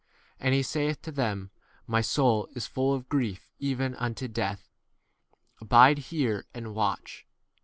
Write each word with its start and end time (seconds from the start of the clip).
And 0.39 0.55
he 0.55 0.63
saith 0.63 1.03
to 1.03 1.11
them, 1.11 1.51
My 1.85 2.01
soul 2.01 2.49
is 2.55 2.65
full 2.65 2.91
of 2.95 3.07
grief 3.07 3.51
even 3.59 3.93
unto 3.97 4.27
death; 4.27 4.67
abide 5.59 5.99
here 6.09 6.47
and 6.55 6.65
85 6.65 6.75
watch. 6.75 7.27